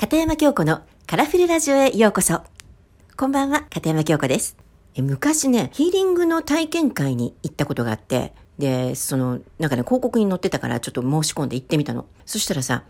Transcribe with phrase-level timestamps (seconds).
[0.00, 2.42] 片山京子のカラフルラジオへようこそ。
[3.16, 4.56] こんばんは、片山京子です。
[4.96, 12.06] 昔ね、ヒーリングの体験会に行ったことがあって、で、その、なんかね、広告に載ってたからちょっと申し込んで行ってみたの。
[12.26, 12.84] そしたらさ、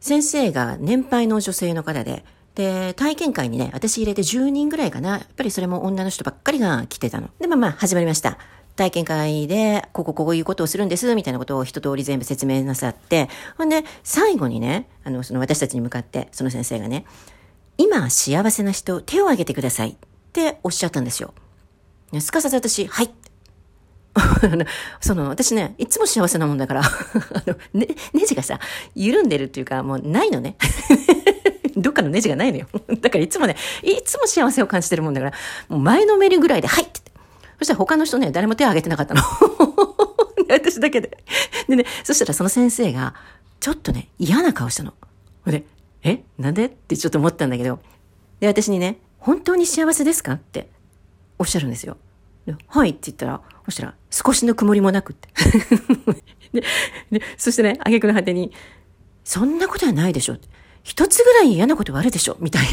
[0.00, 2.24] 先生が年配の女性の方で、
[2.54, 5.10] で、体験会にね、私入れて10人ぐらいかな。
[5.10, 7.28] やっぱりそれも女の人ばっかりが来てたの。
[7.38, 8.38] で、まあまあ、始まりました。
[8.78, 13.28] 体験会で、ここ、こういうことをするんです、みたいなことを一通り全部説明なさって、
[13.58, 17.04] ほんで、最後にね、あの、その私たちに向かって、その先生がね、
[17.76, 19.96] 今幸せな人、手を挙げてくださいっ
[20.32, 21.34] ておっしゃったんですよ。
[22.20, 23.10] すかさず私、はい。
[25.00, 26.90] その、私ね、いつも幸せなもんだから あ
[27.46, 28.60] の、ね、ネジがさ、
[28.94, 30.56] 緩んでるっていうか、もうないのね。
[31.76, 32.66] どっかのネジがないのよ。
[33.00, 35.32] だからいつもね、いつも幸せを感じてるもんだから、
[35.68, 37.07] もう前のめりぐらいで、はいって
[37.58, 39.22] そしたら他の人ね、誰も手を挙げてなかったの。
[40.48, 41.22] 私だけで。
[41.68, 43.14] でね、そしたらその先生が、
[43.60, 44.94] ちょっとね、嫌な顔したの。
[45.44, 45.64] ほで、
[46.02, 46.66] えなんで？
[46.66, 47.80] ってちょっと思ったんだけど。
[48.40, 50.34] で、私にね、本当に幸せですか？
[50.34, 50.68] って
[51.38, 51.96] おっしゃるんですよ。
[52.68, 55.28] はいって言ったら、そしたら、少しの曇りもなくって。
[56.54, 56.62] で
[57.10, 58.52] で、そしてね、挙句の果てに、
[59.24, 60.38] そんなことはないでしょ。
[60.82, 62.66] 一つぐらい嫌なことはあるでしょみたい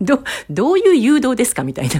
[0.00, 0.16] な。
[0.16, 1.64] ど、どういう誘導ですか？
[1.64, 1.94] みたいな。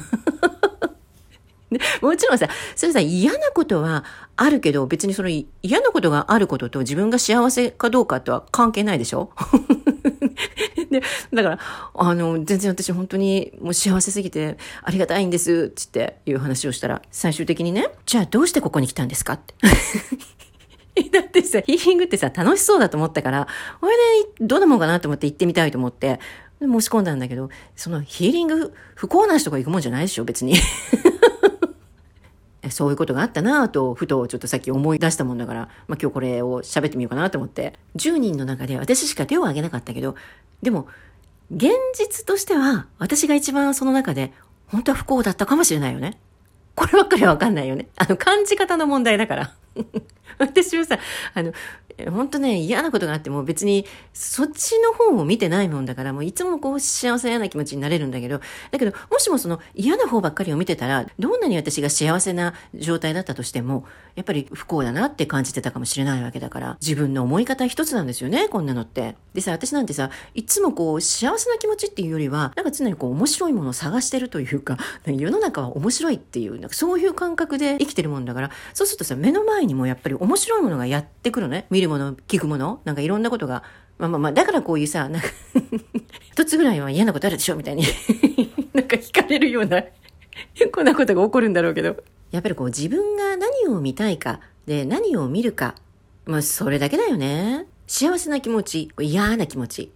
[2.01, 4.05] もちろんさ、それさ、嫌なことは
[4.37, 9.31] あるけど、別にその嫌なことがあることと自分が幸せかどうかとは関係ないでしょ？
[10.91, 11.01] で、
[11.33, 11.59] だから、
[11.95, 19.35] あの、全然私本当にもう幸せすぎてありがたいんです、つっていう話をしたら、最終的にね、じゃあどうしてここに来たんですか？
[19.35, 19.55] って。
[21.11, 23.49] だってさ、ヒーリングってさ、楽しそうだと思ったから、
[23.81, 23.95] これ
[24.39, 26.21] でどうなもんかなと思って行ってみたいと思って、
[26.61, 30.55] 申し込んだんだけど、そのヒーリング不幸な人が行くもんじゃないでしょ、別に。
[32.73, 40.17] そういうことがあったなぁと、ふとちょっとさっき思い出したもんだから、まあ、今日これを喋ってみようかなと思って、10人の中で私しか手を挙げなかったけど、
[40.63, 40.89] でも、
[41.55, 44.33] 現実としては、私が一番その中で、
[44.67, 46.19] 本当は不幸だったかもしれないよね。
[46.75, 47.89] こればっかりはわかんないよね。
[47.97, 49.55] あの、感じ方の問題だから。
[50.39, 50.99] 私はさ、
[51.35, 51.53] あの、
[52.11, 69.17] 本当ね、嫌なことがあっても別にそっちの方を見てないもんだから、もういつもこう幸せ嫌な気持ちになれるんだけど、だけど、もしもその嫌な方ばっかりを見てたら、どんなに私が幸せな状態だったとしても、やっぱり不幸だなって感じてたかもしれないわけだから、自分の思い方一つなんですよね、こんなのって。
[69.35, 74.77] でさ、私なんてさ、いつもこう幸せな気持ちっていうよりは、なんか常にこう面白いものを探してるというか、
[75.07, 81.67] 世の中は面白いっていう、なんかそういう感覚で生きてるもんだから、そうするとさ、目の前にもやっぱり面白いものがやってくるね。
[81.71, 83.63] 見るもの、聞くもの、なんかいろんなことが、
[83.99, 85.29] まあまあまあ、だからこういうさ、なんか
[86.33, 87.85] 一つぐらいは嫌なことあるでしょみたいに
[88.73, 89.85] なんか聞かれるような
[90.73, 91.97] こんなことが起こるんだろうけど。
[92.31, 95.75] やっぱりこう自分が何を見たいか、で何を見るか、
[96.25, 97.67] まあそれだけだよね。
[97.87, 99.93] 幸せな気持ち、嫌な気持ち。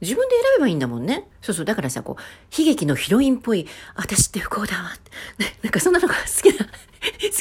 [0.00, 1.26] 自分で選べばいいんだもんね。
[1.40, 1.64] そうそう。
[1.64, 2.22] だからさ、こう、
[2.56, 4.90] 悲劇のヒロインっぽい、私って不幸だわ。
[5.38, 6.72] ね、なんかそんなのが好きな、 好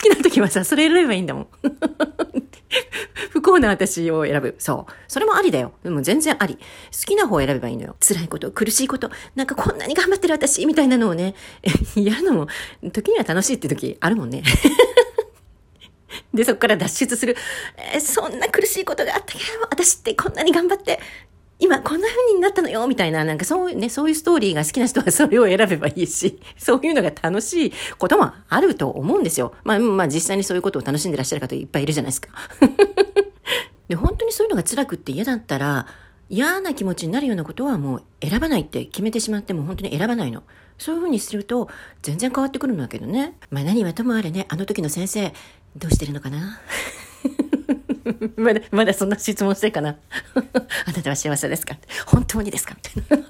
[0.02, 1.48] きな時はさ、それ選べばいいんだもん。
[3.44, 4.56] 不幸な私を選ぶ。
[4.58, 4.94] そう。
[5.10, 5.74] それもありだよ。
[5.84, 6.56] でも全然あり。
[6.56, 6.62] 好
[7.06, 7.98] きな方を選べばいいのよ。
[8.00, 11.36] 辛いこと、苦しいこと、なんかこんなに頑張ってる私、みたいなのをね、
[11.96, 12.48] 嫌なのも、
[12.94, 14.44] 時には楽しいって時あるもんね。
[16.34, 17.36] で、そこから脱出する。
[17.94, 21.00] えー、そんな苦しいことがあったけど、私ってこんなに頑張って、
[21.60, 29.54] 今こんな風になったのよみたいな、なんかそういうね、そういうストーリーが好きな人はそれを選べばいいし、 そういうのが楽しいこともあると思うんですよ。
[29.64, 32.30] まあ、まあ実際にそういうことを楽しんでらっしゃる方いっぱいいるじゃないですか。
[33.94, 35.86] で、本当にそういうのが辛くって嫌だったら、
[36.28, 40.42] 嫌な気持ちになるようなことはもう選ばないって決めてしまっても本当に選ばないの。
[40.80, 41.70] そういう風にすると
[42.02, 43.38] 全然変わってくるんだけどね。
[43.52, 45.32] まあ何はともあれね、あの時の先生、
[45.76, 46.60] どうしてるのかな？
[48.36, 49.90] まだ、まだそんな質問してるかな？
[50.88, 51.78] あなたは幸せですか？
[52.08, 52.76] 本当にですか？
[52.98, 53.28] みたいな。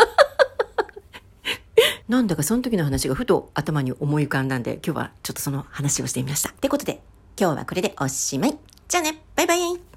[2.07, 6.51] なんだかその時の話がふと頭に思い浮かんだんで、今日はちょっとその話をしてみました。
[6.51, 7.01] ってことで、
[7.37, 8.57] 今日はこれでおしまい。
[8.87, 9.92] じゃあね、バイバイ